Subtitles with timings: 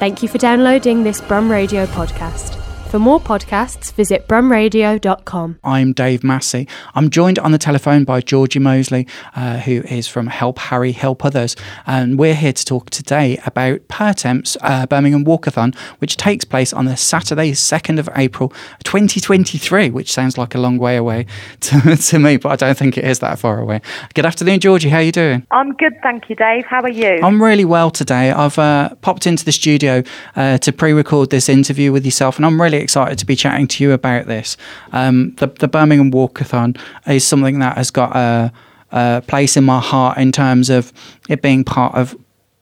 [0.00, 2.59] Thank you for downloading this Brum Radio podcast.
[2.90, 5.60] For more podcasts, visit brumradio.com.
[5.62, 6.66] I'm Dave Massey.
[6.96, 9.06] I'm joined on the telephone by Georgie Mosley,
[9.36, 11.54] uh, who is from Help Harry Help Others.
[11.86, 16.86] And we're here to talk today about Pertemps uh, Birmingham Walkathon, which takes place on
[16.86, 18.48] the Saturday, 2nd of April
[18.82, 21.26] 2023, which sounds like a long way away
[21.60, 23.82] to, to me, but I don't think it is that far away.
[24.14, 24.88] Good afternoon, Georgie.
[24.88, 25.46] How are you doing?
[25.52, 26.66] I'm good, thank you, Dave.
[26.66, 27.20] How are you?
[27.22, 28.32] I'm really well today.
[28.32, 30.02] I've uh, popped into the studio
[30.34, 33.66] uh, to pre record this interview with yourself, and I'm really excited to be chatting
[33.68, 34.56] to you about this.
[34.92, 38.52] Um, the, the Birmingham Walkathon is something that has got a,
[38.90, 40.92] a, place in my heart in terms of
[41.28, 42.16] it being part of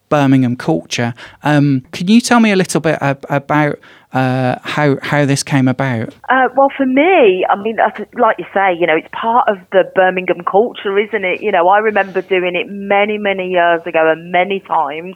[0.09, 1.15] Birmingham culture.
[1.43, 3.79] Um, can you tell me a little bit ab- about
[4.13, 6.15] uh, how how this came about?
[6.31, 7.77] Uh, well, for me, I mean,
[8.15, 11.43] like you say, you know, it's part of the Birmingham culture, isn't it?
[11.43, 15.15] You know, I remember doing it many, many years ago and many times.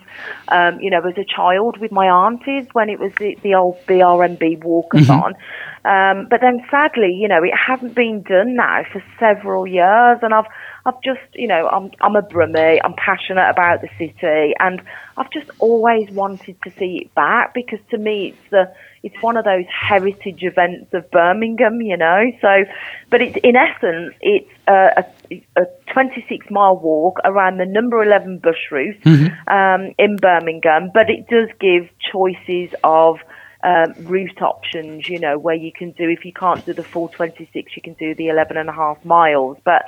[0.48, 3.78] Um, you know, as a child with my aunties when it was the, the old
[3.86, 5.32] BRMB walkathon.
[5.32, 5.40] Mm-hmm.
[5.84, 10.32] Um, but then, sadly, you know, it hasn't been done now for several years, and
[10.32, 10.46] I've
[10.84, 12.80] I've just, you know, I'm I'm a Brummie.
[12.82, 14.82] I'm passionate about the city, and
[15.16, 18.72] I've just always wanted to see it back because to me, it's the
[19.02, 22.32] it's one of those heritage events of Birmingham, you know.
[22.40, 22.64] So,
[23.10, 28.38] but it's in essence, it's a, a, a 26 mile walk around the number 11
[28.38, 29.48] bush route mm-hmm.
[29.48, 33.18] um, in Birmingham, but it does give choices of
[33.64, 37.08] um, route options, you know, where you can do, if you can't do the full
[37.08, 39.56] 26, you can do the 11 and a half miles.
[39.64, 39.82] But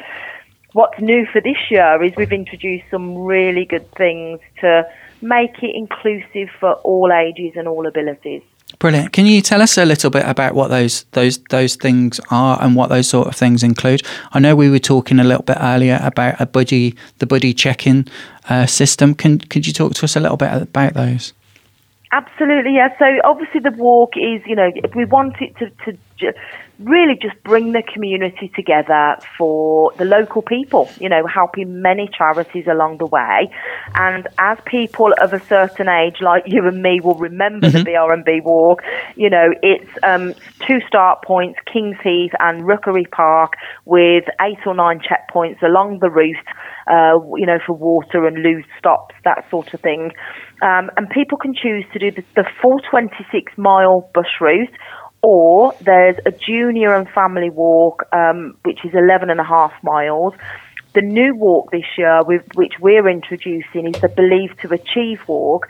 [0.75, 4.87] what's new for this year is we've introduced some really good things to
[5.23, 8.43] make it inclusive for all ages and all abilities.
[8.79, 9.13] Brilliant.
[9.13, 12.75] Can you tell us a little bit about what those those those things are and
[12.75, 14.03] what those sort of things include?
[14.33, 18.09] I know we were talking a little bit earlier about a buddy the buddy check-in
[18.49, 19.15] uh, system.
[19.15, 21.33] Can could you talk to us a little bit about those?
[22.11, 22.97] Absolutely, yeah.
[22.99, 25.99] So obviously the walk is, you know, we want it to, to
[26.81, 32.67] really just bring the community together for the local people, you know, helping many charities
[32.67, 33.51] along the way.
[33.95, 37.79] And as people of a certain age, like you and me, will remember mm-hmm.
[37.79, 38.83] the BRMB walk,
[39.15, 40.35] you know, it's um,
[40.67, 46.11] two start points, Kings Heath and Rookery Park, with eight or nine checkpoints along the
[46.11, 46.37] route,
[46.89, 50.11] uh, you know, for water and loo stops, that sort of thing.
[50.63, 54.71] Um, and people can choose to do the, the full 26 mile bush route
[55.25, 60.35] or there's a junior and family walk, um, which is 11 and a half miles.
[60.95, 65.67] The new walk this year, which we're introducing, is the Believe to Achieve walk.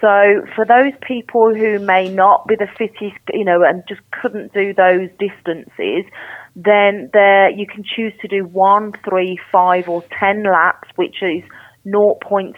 [0.00, 4.52] So for those people who may not be the fittest, you know, and just couldn't
[4.52, 6.04] do those distances,
[6.56, 11.42] then there you can choose to do one, three, five, or ten laps, which is
[11.86, 12.54] 0.6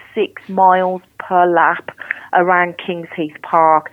[0.49, 1.91] miles per lap
[2.33, 3.91] around Kings Heath Park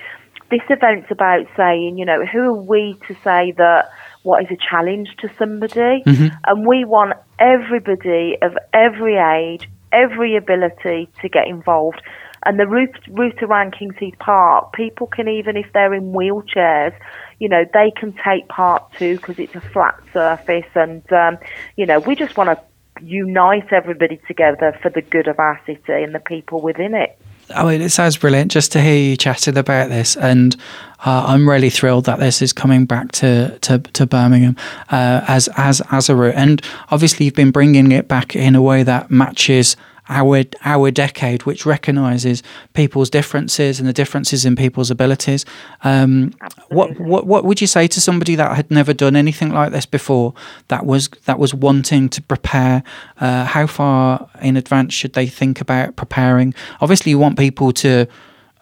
[0.55, 3.89] this event's about saying, you know, who are we to say that
[4.23, 6.03] what is a challenge to somebody?
[6.05, 6.35] Mm-hmm.
[6.45, 12.01] And we want everybody of every age, every ability to get involved.
[12.45, 16.93] And the route, route around Kings Heath Park, people can even, if they're in wheelchairs,
[17.39, 20.71] you know, they can take part too because it's a flat surface.
[20.75, 21.37] And, um,
[21.75, 25.81] you know, we just want to unite everybody together for the good of our city
[26.03, 27.17] and the people within it.
[27.53, 30.55] I mean, it sounds brilliant just to hear you chatting about this, and
[31.05, 34.55] uh, I'm really thrilled that this is coming back to to, to Birmingham
[34.91, 36.35] uh, as as as a route.
[36.35, 39.75] And obviously, you've been bringing it back in a way that matches
[40.09, 42.43] our our decade, which recognises
[42.73, 45.45] people's differences and the differences in people's abilities.
[45.83, 46.33] Um,
[46.69, 49.85] what what what would you say to somebody that had never done anything like this
[49.85, 50.33] before,
[50.67, 52.83] that was that was wanting to prepare?
[53.19, 56.53] Uh, how far in advance should they think about preparing?
[56.81, 58.07] Obviously, you want people to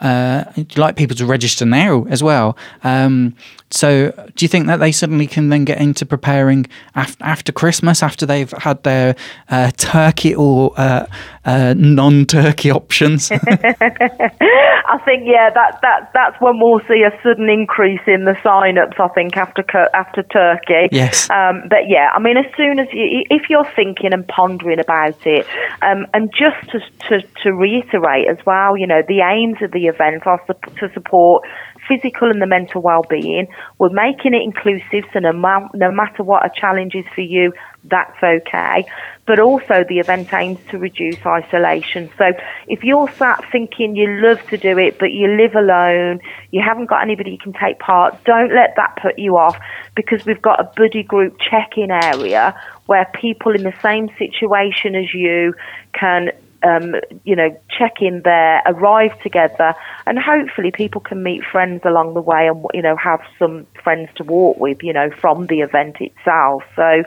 [0.04, 0.44] uh,
[0.75, 2.58] like people to register now as well.
[2.84, 3.36] Um,
[3.73, 8.03] so, do you think that they suddenly can then get into preparing af- after Christmas,
[8.03, 9.16] after they've had their
[9.50, 11.07] uh, turkey or uh,
[11.44, 13.31] uh non-turkey options?
[13.31, 18.98] I think yeah, that that that's when we'll see a sudden increase in the sign-ups.
[19.00, 19.63] I think after
[19.95, 20.89] after turkey.
[20.92, 21.27] Yes.
[21.31, 25.25] Um, but yeah, I mean, as soon as you, if you're thinking and pondering about
[25.25, 25.48] it,
[25.81, 29.88] um, and just to, to to reiterate as well, you know, the aims of the
[29.88, 30.39] event are
[30.77, 31.44] to support
[31.88, 33.47] physical and the mental well-being.
[33.80, 37.53] We're making it inclusive, so no, ma- no matter what a challenge is for you,
[37.85, 38.85] that's okay.
[39.25, 42.09] But also the event aims to reduce isolation.
[42.18, 42.31] So
[42.68, 46.19] if you're sat thinking you love to do it, but you live alone,
[46.51, 49.57] you haven't got anybody you can take part, don't let that put you off
[49.95, 52.56] because we've got a buddy group check-in area
[52.86, 55.53] where people in the same situation as you
[55.94, 56.31] can
[56.63, 59.74] um, you know, check in there, arrive together,
[60.06, 64.10] and hopefully people can meet friends along the way and, you know, have some friends
[64.15, 66.63] to walk with, you know, from the event itself.
[66.75, 67.04] So,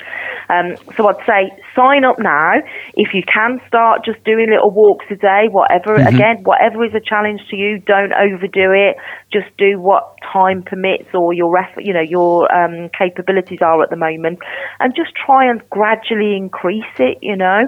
[0.48, 2.54] um, so I'd say sign up now.
[2.94, 6.14] If you can start just doing little walks a day, whatever, mm-hmm.
[6.14, 8.96] again, whatever is a challenge to you, don't overdo it.
[9.32, 13.90] Just do what time permits or your, ref- you know, your um, capabilities are at
[13.90, 14.38] the moment
[14.80, 17.66] and just try and gradually increase it, you know.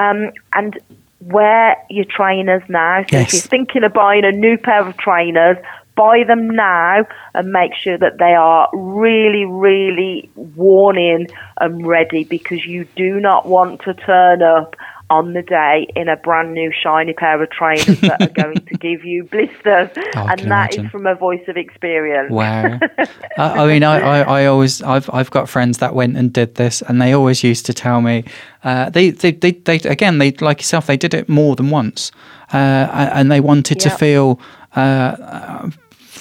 [0.00, 0.78] Um, and
[1.20, 3.02] wear your trainers now.
[3.02, 3.28] So yes.
[3.28, 5.56] if you're thinking of buying a new pair of trainers,
[5.96, 11.26] buy them now and make sure that they are really, really worn in
[11.60, 14.74] and ready because you do not want to turn up
[15.10, 18.74] on the day in a brand new shiny pair of trainers that are going to
[18.76, 20.86] give you blisters, oh, and that imagine.
[20.86, 22.30] is from a voice of experience.
[22.30, 22.78] Wow!
[23.36, 26.54] I, I, mean, I, I, I, always I've I've got friends that went and did
[26.54, 28.24] this, and they always used to tell me
[28.62, 32.12] uh, they, they, they they again they like yourself they did it more than once,
[32.52, 33.92] uh, and they wanted yep.
[33.92, 34.40] to feel.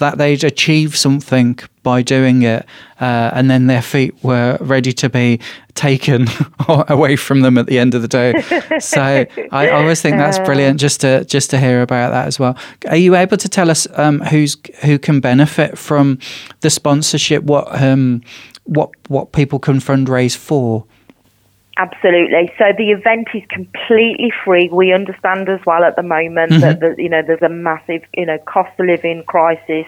[0.01, 2.65] Uh, that they'd achieved something by doing it,
[2.99, 5.39] uh, and then their feet were ready to be
[5.75, 6.27] taken
[6.67, 8.33] away from them at the end of the day.
[8.79, 12.57] So I always think that's brilliant just to just to hear about that as well.
[12.87, 16.19] Are you able to tell us um, who's who can benefit from
[16.61, 17.43] the sponsorship?
[17.43, 18.21] What um,
[18.63, 20.85] what what people can fundraise for?
[21.79, 22.51] Absolutely.
[22.57, 24.67] So the event is completely free.
[24.69, 26.59] We understand as well at the moment mm-hmm.
[26.59, 29.85] that the, you know there's a massive you know cost of living crisis.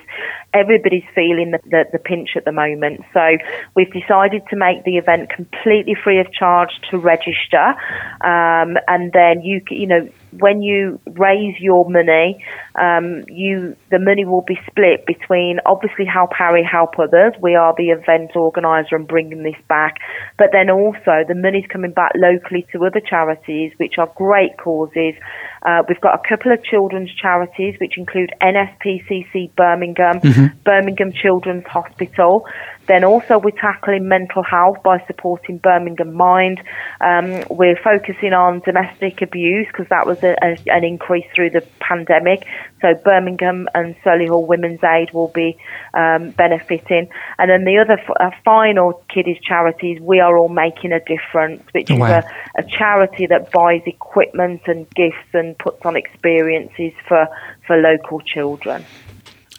[0.53, 3.01] Everybody's feeling the, the, the pinch at the moment.
[3.13, 3.37] So
[3.75, 7.75] we've decided to make the event completely free of charge to register,
[8.23, 10.07] um, and then you you know
[10.39, 12.43] when you raise your money,
[12.75, 17.33] um, you the money will be split between obviously Help Harry, Help Others.
[17.41, 19.97] We are the event organizer and bringing this back,
[20.37, 25.15] but then also the money's coming back locally to other charities, which are great causes.
[25.63, 30.57] Uh, we've got a couple of children's charities, which include NSPCC Birmingham, mm-hmm.
[30.63, 32.47] Birmingham Children's Hospital.
[32.87, 36.61] Then also we're tackling mental health by supporting Birmingham Mind.
[36.99, 41.61] Um, we're focusing on domestic abuse because that was a, a, an increase through the
[41.79, 42.45] pandemic.
[42.81, 45.57] So Birmingham and Solihull Women's Aid will be
[45.93, 47.07] um, benefiting.
[47.37, 51.91] And then the other f- final kiddies charities, we are all making a difference, which
[51.91, 52.05] wow.
[52.05, 57.27] is a, a charity that buys equipment and gifts and puts on experiences for,
[57.65, 58.85] for local children.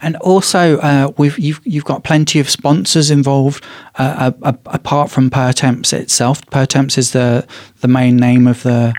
[0.02, 6.44] And also, uh, you've you've got plenty of sponsors involved uh, apart from Pertemps itself.
[6.46, 7.46] Pertemps is the
[7.82, 8.92] the main name of the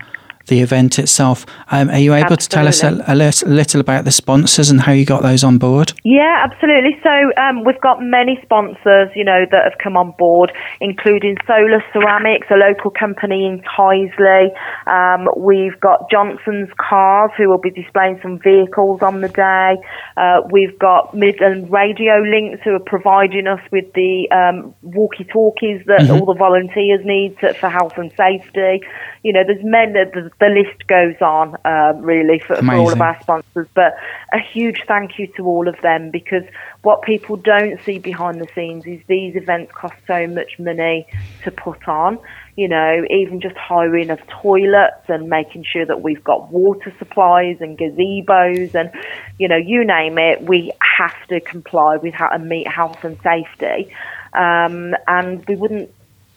[0.47, 1.45] the event itself.
[1.71, 2.43] Um, are you able absolutely.
[2.43, 5.57] to tell us a, a, little about the sponsors and how you got those on
[5.57, 5.93] board?
[6.03, 6.99] Yeah, absolutely.
[7.01, 10.51] So um, we've got many sponsors, you know, that have come on board,
[10.81, 14.51] including Solar Ceramics, a local company in Tyseley.
[14.85, 19.77] Um, we've got Johnson's Cars, who will be displaying some vehicles on the day.
[20.17, 26.01] Uh, we've got Midland Radio Links, who are providing us with the um, walkie-talkies that
[26.01, 26.11] mm-hmm.
[26.11, 28.85] all the volunteers need to, for health and safety.
[29.23, 33.01] You know, there's men that the list goes on, um, really, for, for, all of
[33.01, 33.67] our sponsors.
[33.73, 33.95] But
[34.33, 36.43] a huge thank you to all of them because
[36.81, 41.07] what people don't see behind the scenes is these events cost so much money
[41.43, 42.19] to put on.
[42.55, 47.57] You know, even just hiring of toilets and making sure that we've got water supplies
[47.61, 48.91] and gazebos and,
[49.39, 53.17] you know, you name it, we have to comply with how and meet health and
[53.23, 53.93] safety.
[54.33, 55.91] Um, and we wouldn't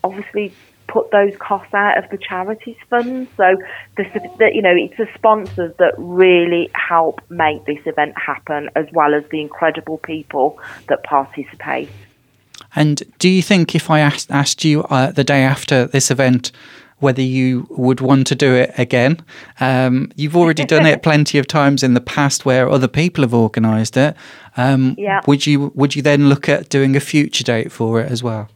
[0.05, 0.53] obviously
[0.89, 3.29] put those costs out of the charities fund.
[3.37, 3.57] So
[3.97, 4.05] the,
[4.39, 9.15] the, you know it's the sponsors that really help make this event happen, as well
[9.15, 11.89] as the incredible people that participate.
[12.75, 16.53] And do you think if I asked, asked you uh, the day after this event
[16.99, 19.23] whether you would want to do it again?
[19.61, 23.35] Um, you've already done it plenty of times in the past where other people have
[23.35, 24.17] organised it.
[24.57, 25.21] Um, yeah.
[25.27, 28.49] Would you would you then look at doing a future date for it as well?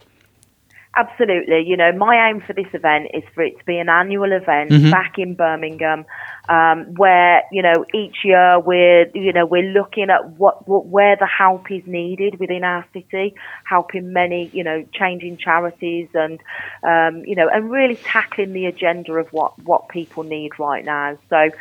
[0.93, 1.63] Absolutely.
[1.65, 4.71] You know, my aim for this event is for it to be an annual event
[4.71, 4.91] mm-hmm.
[4.91, 6.03] back in Birmingham,
[6.49, 11.15] um, where you know each year we're you know we're looking at what, what where
[11.15, 13.33] the help is needed within our city,
[13.63, 16.41] helping many you know changing charities and
[16.83, 21.17] um, you know and really tackling the agenda of what what people need right now.
[21.29, 21.51] So.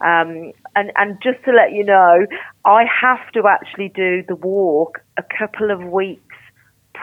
[0.00, 2.24] Um, and, and just to let you know,
[2.64, 6.27] I have to actually do the walk a couple of weeks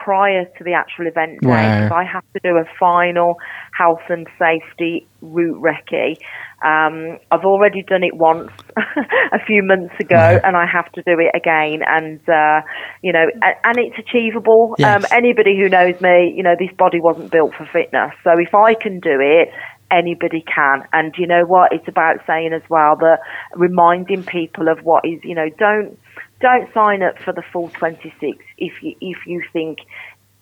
[0.02, 1.88] prior to the actual event day wow.
[1.92, 3.36] I have to do a final
[3.76, 6.18] health and safety route recce.
[6.64, 11.18] Um, I've already done it once a few months ago, and I have to do
[11.18, 11.82] it again.
[11.86, 12.62] And uh,
[13.02, 14.74] you know, and, and it's achievable.
[14.78, 15.04] Yes.
[15.04, 18.12] Um, anybody who knows me, you know, this body wasn't built for fitness.
[18.24, 19.48] So if I can do it,
[19.90, 20.82] anybody can.
[20.92, 21.72] And you know what?
[21.72, 23.18] It's about saying as well that
[23.54, 25.98] reminding people of what is, you know, don't
[26.40, 29.78] don't sign up for the full 26 if you if you think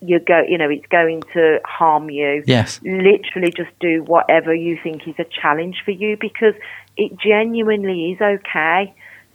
[0.01, 2.43] you go you know it's going to harm you.
[2.45, 2.79] Yes.
[2.83, 6.53] Literally just do whatever you think is a challenge for you because
[6.97, 8.93] it genuinely is okay.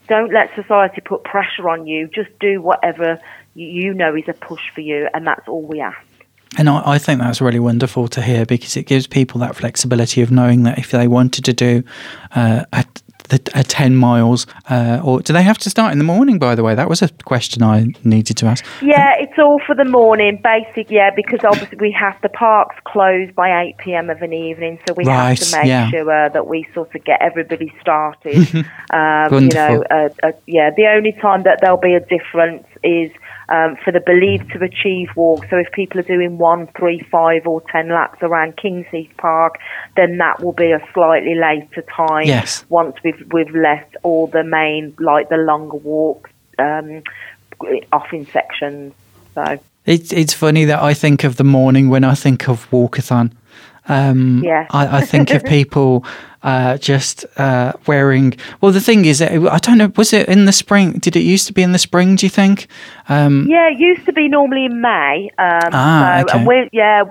[0.09, 2.09] Don't let society put pressure on you.
[2.09, 3.21] Just do whatever
[3.55, 5.99] you know is a push for you and that's all we ask.
[6.59, 10.21] And I, I, think that's really wonderful to hear because it gives people that flexibility
[10.21, 11.85] of knowing that if they wanted to do
[12.35, 12.85] uh, a,
[13.31, 16.55] the, a 10 miles, uh, or do they have to start in the morning, by
[16.55, 16.75] the way?
[16.75, 18.65] That was a question I needed to ask.
[18.83, 23.35] Yeah, it's all for the morning, basic, yeah, because obviously we have the parks closed
[23.35, 25.91] by 8 pm of an evening, so we right, have to make yeah.
[25.91, 28.37] sure that we sort of get everybody started.
[28.93, 33.11] um, you know, uh, uh, yeah, the only time that there'll be a difference is
[33.51, 35.45] um, for the believed to achieve walk.
[35.51, 39.59] So if people are doing one, three, five, or ten laps around Kings Heath Park,
[39.97, 42.27] then that will be a slightly later time.
[42.27, 42.65] Yes.
[42.69, 47.03] Once we've we've left all the main, like the longer walks, um,
[47.93, 48.95] off in sections.
[49.35, 49.59] So.
[49.87, 53.33] It's it's funny that I think of the morning when I think of walkathon.
[53.91, 54.67] Um, yeah.
[54.71, 56.05] I, I, think of people
[56.45, 58.35] uh, just uh, wearing.
[58.61, 59.93] Well, the thing is, I don't know.
[59.97, 60.93] Was it in the spring?
[60.93, 62.15] Did it used to be in the spring?
[62.15, 62.69] Do you think?
[63.09, 65.31] Um, yeah, it used to be normally in May.
[65.39, 66.39] Um, ah, so, okay.
[66.39, 67.03] And we're yeah,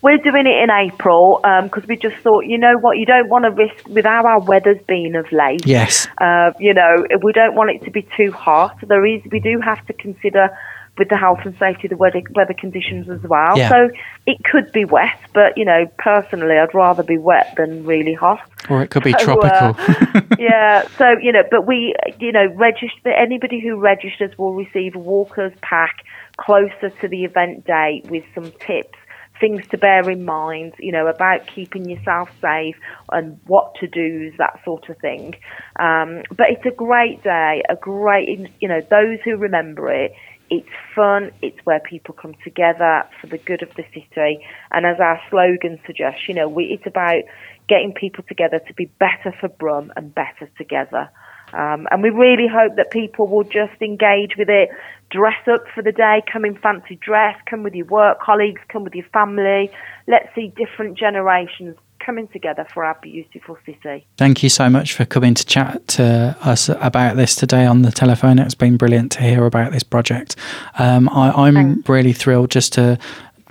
[0.00, 3.28] we're doing it in April because um, we just thought, you know what, you don't
[3.28, 5.66] want to risk with how our weather's been of late.
[5.66, 6.06] Yes.
[6.18, 8.76] Uh, you know, we don't want it to be too hot.
[8.86, 10.56] There is, we do have to consider
[10.98, 13.56] with the health and safety, the weather, weather conditions as well.
[13.56, 13.68] Yeah.
[13.68, 13.90] So
[14.26, 18.40] it could be wet, but you know, personally, I'd rather be wet than really hot.
[18.68, 19.76] Or it could be so, tropical.
[19.78, 20.86] Uh, yeah.
[20.96, 25.52] So you know, but we, you know, register anybody who registers will receive a walker's
[25.62, 26.04] pack
[26.36, 28.98] closer to the event date with some tips
[29.40, 32.76] things to bear in mind, you know, about keeping yourself safe
[33.10, 35.34] and what to do, that sort of thing.
[35.78, 38.28] Um, but it's a great day, a great,
[38.60, 40.12] you know, those who remember it,
[40.50, 44.44] it's fun, it's where people come together for the good of the city.
[44.70, 47.22] And as our slogan suggests, you know, we, it's about
[47.68, 51.10] getting people together to be better for Brum and better together.
[51.52, 54.68] Um, and we really hope that people will just engage with it,
[55.10, 58.84] dress up for the day, come in fancy dress, come with your work colleagues, come
[58.84, 59.70] with your family.
[60.06, 61.76] Let's see different generations
[62.08, 64.06] coming together for our beautiful city.
[64.16, 67.92] Thank you so much for coming to chat to us about this today on the
[67.92, 68.38] telephone.
[68.38, 70.34] It's been brilliant to hear about this project.
[70.78, 72.98] Um, I, am really thrilled just to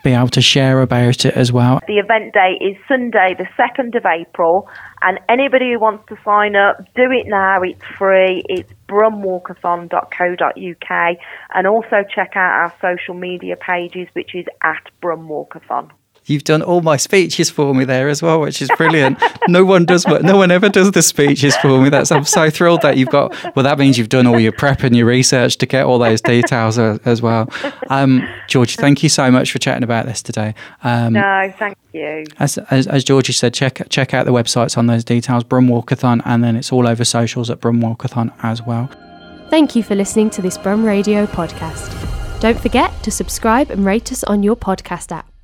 [0.03, 1.81] be able to share about it as well.
[1.87, 4.67] The event day is Sunday, the 2nd of April,
[5.03, 7.61] and anybody who wants to sign up, do it now.
[7.61, 8.41] It's free.
[8.49, 11.17] It's brumwalkathon.co.uk,
[11.53, 15.91] and also check out our social media pages, which is at brumwalkathon.
[16.27, 19.17] You've done all my speeches for me there as well, which is brilliant.
[19.47, 21.89] no one does, no one ever does the speeches for me.
[21.89, 23.33] That's I'm so thrilled that you've got.
[23.55, 26.19] Well, that means you've done all your prep and your research to get all those
[26.19, 27.49] details as well.
[27.89, 30.53] Um, Georgie, thank you so much for chatting about this today.
[30.83, 32.25] Um, no, thank you.
[32.39, 36.21] As, as, as, Georgie said, check check out the websites on those details, Brum Walkathon,
[36.25, 38.89] and then it's all over socials at Brum Walkathon as well.
[39.49, 41.93] Thank you for listening to this Brum Radio podcast.
[42.41, 45.36] Don't forget to subscribe and rate us on your podcast app.